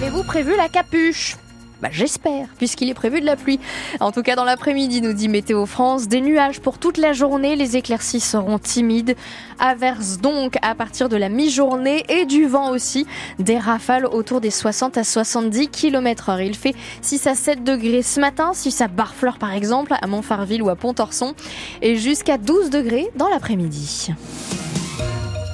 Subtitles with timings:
[0.00, 1.36] Avez-vous prévu la capuche?
[1.82, 3.60] Bah, j'espère, puisqu'il est prévu de la pluie.
[4.00, 7.54] En tout cas, dans l'après-midi, nous dit Météo France, des nuages pour toute la journée.
[7.54, 9.14] Les éclaircies seront timides.
[9.58, 13.06] Averse donc à partir de la mi-journée et du vent aussi.
[13.38, 16.40] Des rafales autour des 60 à 70 km heure.
[16.40, 20.62] Il fait 6 à 7 degrés ce matin, si ça Barfleur par exemple, à Montfarville
[20.62, 21.34] ou à Pontorson,
[21.82, 24.14] et jusqu'à 12 degrés dans l'après-midi.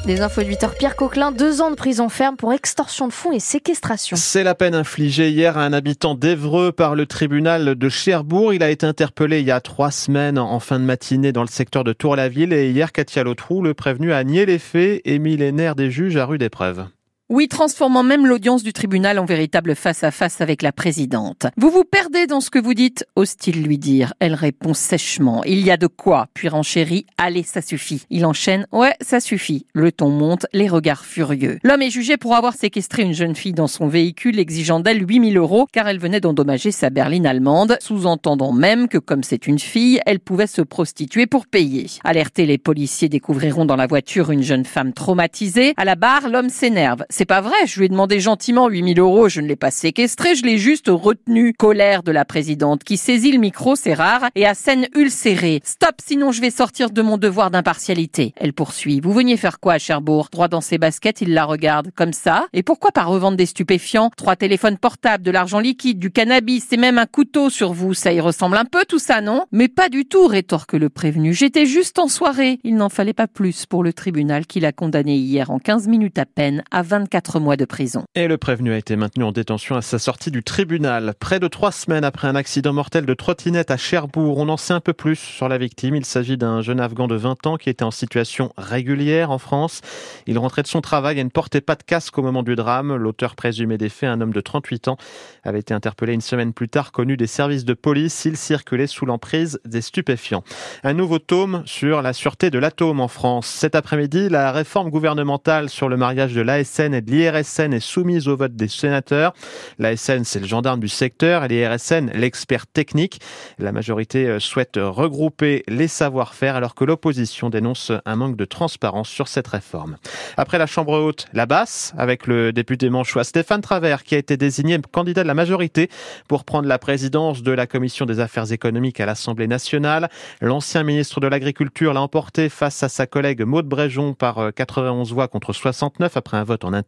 [0.07, 3.33] Des infos de 8h, Pierre Coquelin, deux ans de prison ferme pour extorsion de fonds
[3.33, 4.17] et séquestration.
[4.17, 8.55] C'est la peine infligée hier à un habitant d'Evreux par le tribunal de Cherbourg.
[8.55, 11.49] Il a été interpellé il y a trois semaines en fin de matinée dans le
[11.49, 15.37] secteur de Tour-la-Ville et hier, Katia Lotrou, le prévenu, a nié les faits et mis
[15.37, 16.87] les nerfs des juges à rude épreuve.
[17.29, 21.49] Oui, transformant même l'audience du tribunal en véritable face-à-face avec la présidente.
[21.57, 24.15] Vous vous perdez dans ce que vous dites, ose-t-il lui dire?
[24.21, 25.43] Elle répond sèchement.
[25.43, 27.05] Il y a de quoi, puis renchérit.
[27.19, 28.05] Allez, ça suffit.
[28.11, 28.69] Il enchaîne.
[28.71, 29.67] Ouais, ça suffit.
[29.73, 31.59] Le ton monte, les regards furieux.
[31.65, 35.37] L'homme est jugé pour avoir séquestré une jeune fille dans son véhicule, exigeant d'elle 8000
[35.37, 39.99] euros, car elle venait d'endommager sa berline allemande, sous-entendant même que comme c'est une fille,
[40.07, 41.89] elle pouvait se prostituer pour payer.
[42.05, 45.75] Alertés, les policiers découvriront dans la voiture une jeune femme traumatisée.
[45.77, 47.03] À la barre, l'homme s'énerve.
[47.19, 50.35] C'est pas vrai, je lui ai demandé gentiment 8000 euros, je ne l'ai pas séquestré,
[50.35, 51.55] je l'ai juste retenu.
[51.55, 55.63] Colère de la présidente qui saisit le micro, c'est rare, et à scène ulcérée.
[55.65, 58.35] Stop, sinon je vais sortir de mon devoir d'impartialité.
[58.37, 59.01] Elle poursuit.
[59.01, 60.29] Vous veniez faire quoi à Cherbourg?
[60.31, 61.89] Droit dans ses baskets, il la regarde.
[61.97, 64.11] Comme ça Et pourquoi pas revendre des stupéfiants?
[64.15, 67.95] Trois téléphones portables, de l'argent liquide, du cannabis et même un couteau sur vous.
[67.95, 69.47] Ça y ressemble un peu tout ça, non?
[69.53, 71.33] Mais pas du tout, rétorque le prévenu.
[71.33, 72.59] J'étais juste en soirée.
[72.63, 76.19] Il n'en fallait pas plus pour le tribunal qui l'a condamné hier en 15 minutes
[76.19, 78.05] à peine à 20 24 mois de prison.
[78.17, 81.15] Et le prévenu a été maintenu en détention à sa sortie du tribunal.
[81.21, 84.73] Près de trois semaines après un accident mortel de trottinette à Cherbourg, on en sait
[84.73, 85.95] un peu plus sur la victime.
[85.95, 89.83] Il s'agit d'un jeune Afghan de 20 ans qui était en situation régulière en France.
[90.27, 92.97] Il rentrait de son travail et ne portait pas de casque au moment du drame.
[92.97, 94.97] L'auteur présumé des faits, un homme de 38 ans,
[95.45, 98.25] avait été interpellé une semaine plus tard, connu des services de police.
[98.25, 100.43] Il circulait sous l'emprise des stupéfiants.
[100.83, 103.47] Un nouveau tome sur la sûreté de l'atome en France.
[103.47, 108.37] Cet après-midi, la réforme gouvernementale sur le mariage de l'ASN de l'IRSN est soumise au
[108.37, 109.35] vote des sénateurs.
[109.79, 113.21] L'ASN, c'est le gendarme du secteur et l'IRSN, l'expert technique.
[113.59, 119.09] La majorité euh, souhaite regrouper les savoir-faire alors que l'opposition dénonce un manque de transparence
[119.09, 119.97] sur cette réforme.
[120.37, 124.37] Après la Chambre haute, la basse, avec le député manchois Stéphane Travers qui a été
[124.37, 125.91] désigné candidat de la majorité
[126.29, 130.09] pour prendre la présidence de la Commission des affaires économiques à l'Assemblée nationale.
[130.41, 135.15] L'ancien ministre de l'Agriculture l'a emporté face à sa collègue Maude Bréjon par 91 euh,
[135.15, 136.86] voix contre 69 après un vote en interne.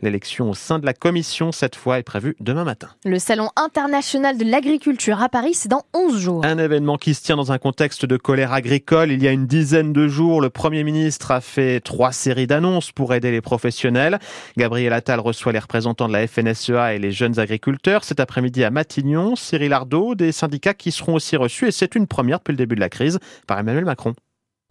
[0.00, 2.88] L'élection au sein de la commission, cette fois, est prévue demain matin.
[3.04, 6.44] Le Salon international de l'agriculture à Paris, c'est dans 11 jours.
[6.44, 9.10] Un événement qui se tient dans un contexte de colère agricole.
[9.10, 12.92] Il y a une dizaine de jours, le Premier ministre a fait trois séries d'annonces
[12.92, 14.18] pour aider les professionnels.
[14.56, 18.70] Gabriel Attal reçoit les représentants de la FNSEA et les jeunes agriculteurs cet après-midi à
[18.70, 19.36] Matignon.
[19.36, 22.74] Cyril Ardo, des syndicats qui seront aussi reçus et c'est une première depuis le début
[22.74, 24.14] de la crise par Emmanuel Macron.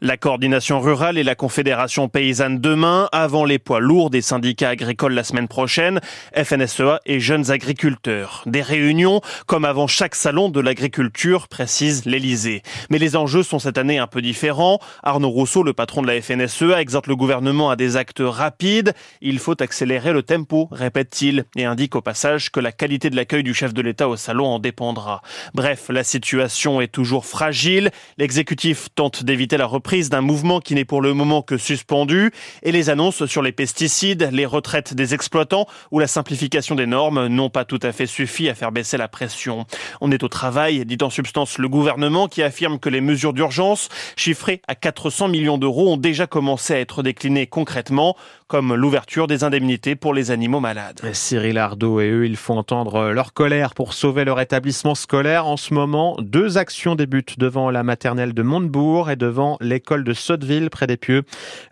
[0.04, 5.14] La coordination rurale et la confédération paysanne demain, avant les poids lourds des syndicats agricoles
[5.14, 6.00] la semaine prochaine,
[6.36, 8.42] FNSEA et jeunes agriculteurs.
[8.48, 12.64] Des réunions comme avant chaque salon de l'agriculture, précise l'Elysée.
[12.90, 14.80] Mais les enjeux sont cette année un peu différents.
[15.04, 18.96] Arnaud Rousseau, le patron de la FNSEA, exhorte le gouvernement à des actes rapides.
[19.22, 23.44] Il faut accélérer le tempo, répète-t-il, et indique au passage que la qualité de l'accueil
[23.44, 25.22] du chef de l'État au salon en dépendra.
[25.54, 27.92] Bref, la situation est toujours fragile.
[28.18, 32.32] L'exécutif tente d'éviter la reprise d'un mouvement qui n'est pour le moment que suspendu
[32.64, 37.28] et les annonces sur les pesticides, les retraites des exploitants ou la simplification des normes
[37.28, 39.66] n'ont pas tout à fait suffi à faire baisser la pression.
[40.00, 43.90] On est au travail, dit en substance le gouvernement qui affirme que les mesures d'urgence,
[44.16, 48.16] chiffrées à 400 millions d'euros, ont déjà commencé à être déclinées concrètement,
[48.48, 51.02] comme l'ouverture des indemnités pour les animaux malades.
[51.12, 55.48] Cyril Ardo et eux, ils font entendre leur colère pour sauver leur établissement scolaire.
[55.48, 60.04] En ce moment, deux actions débutent devant la maternelle de Montebourg et devant les l'école
[60.04, 61.24] de Sotteville, près des Pieux.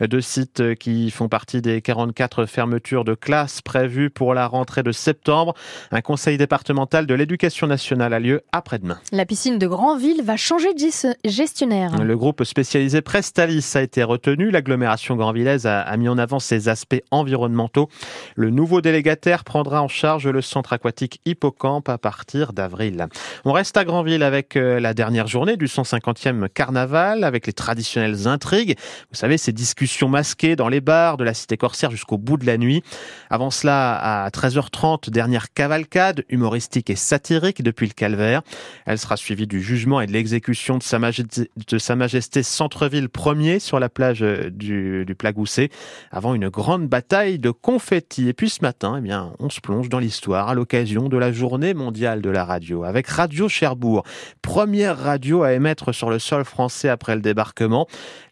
[0.02, 4.91] Deux sites qui font partie des 44 fermetures de classes prévues pour la rentrée de
[4.91, 5.53] septembre.
[5.91, 8.97] Un conseil départemental de l'éducation nationale a lieu après-demain.
[9.11, 12.03] La piscine de Grandville va changer de gestionnaire.
[12.03, 14.50] Le groupe spécialisé Prestalis a été retenu.
[14.50, 17.90] L'agglomération grandvillaise a mis en avant ses aspects environnementaux.
[18.35, 23.06] Le nouveau délégataire prendra en charge le centre aquatique Hippocampe à partir d'avril.
[23.46, 27.98] On reste à Grandville avec euh, la dernière journée du 150e carnaval, avec les traditionnels
[28.28, 28.78] intrigues.
[29.11, 32.46] Vous savez, ces discussions masquées dans les bars de la cité corsaire jusqu'au bout de
[32.46, 32.84] la nuit.
[33.29, 38.41] Avant cela, à 13h30, dernière cavalcade humoristique et satirique depuis le calvaire.
[38.85, 43.09] Elle sera suivie du jugement et de l'exécution de Sa Majesté, de Sa Majesté Centre-Ville
[43.09, 45.69] premier sur la plage du, du Plagousset
[46.11, 48.29] avant une grande bataille de confettis.
[48.29, 51.31] Et puis ce matin, eh bien, on se plonge dans l'histoire à l'occasion de la
[51.31, 54.03] journée mondiale de la radio avec Radio Cherbourg,
[54.41, 57.78] première radio à émettre sur le sol français après le débarquement.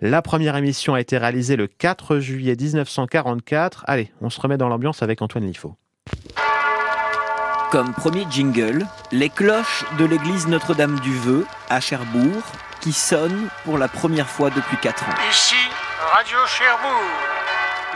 [0.01, 3.83] La première émission a été réalisée le 4 juillet 1944.
[3.87, 5.75] Allez, on se remet dans l'ambiance avec Antoine Liffaut.
[7.71, 12.43] Comme premier jingle, les cloches de l'église Notre-Dame du Vœu à Cherbourg
[12.79, 15.13] qui sonnent pour la première fois depuis 4 ans.
[15.29, 15.55] Ici,
[16.13, 17.03] Radio Cherbourg,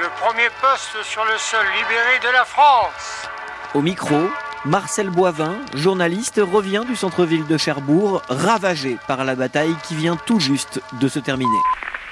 [0.01, 3.29] le premier poste sur le sol libéré de la France.
[3.73, 4.29] Au micro,
[4.65, 10.39] Marcel Boivin, journaliste, revient du centre-ville de Cherbourg, ravagé par la bataille qui vient tout
[10.39, 11.49] juste de se terminer.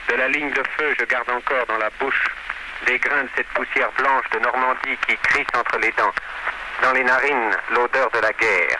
[0.09, 2.25] De la ligne de feu, je garde encore dans la bouche
[2.87, 6.11] des grains de cette poussière blanche de Normandie qui crisse entre les dents.
[6.81, 8.79] Dans les narines, l'odeur de la guerre,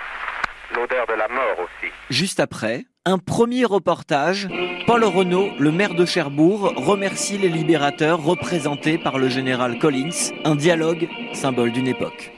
[0.74, 1.92] l'odeur de la mort aussi.
[2.10, 4.48] Juste après, un premier reportage.
[4.88, 10.56] Paul Renault, le maire de Cherbourg, remercie les libérateurs représentés par le général Collins, un
[10.56, 12.32] dialogue symbole d'une époque.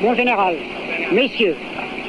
[0.00, 0.56] Mon général,
[1.12, 1.56] messieurs,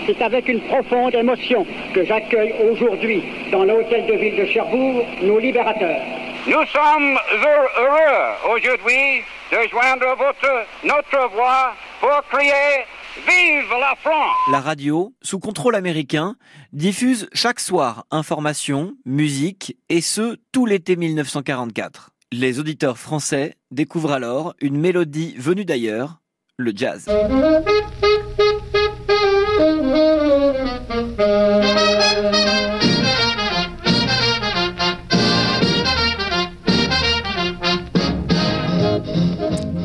[0.06, 5.40] c'est avec une profonde émotion que j'accueille aujourd'hui dans l'hôtel de ville de Cherbourg nos
[5.40, 6.02] libérateurs.
[6.46, 12.86] Nous sommes heureux aujourd'hui de joindre votre, notre voix pour crier
[13.28, 16.36] Vive la France La radio, sous contrôle américain,
[16.72, 22.12] diffuse chaque soir informations, musique, et ce, tout l'été 1944.
[22.32, 26.20] Les auditeurs français découvrent alors une mélodie venue d'ailleurs,
[26.60, 27.06] le jazz.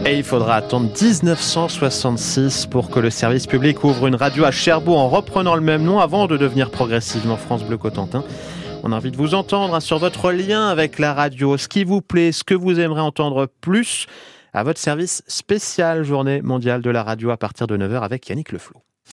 [0.06, 4.98] Et il faudra attendre 1966 pour que le service public ouvre une radio à Cherbourg
[4.98, 8.24] en reprenant le même nom avant de devenir progressivement France Bleu Cotentin.
[8.82, 11.84] On a envie de vous entendre hein, sur votre lien avec la radio, ce qui
[11.84, 14.06] vous plaît, ce que vous aimeriez entendre plus
[14.54, 18.52] à votre service spécial journée mondiale de la radio à partir de 9h avec Yannick
[18.52, 18.82] Leflot.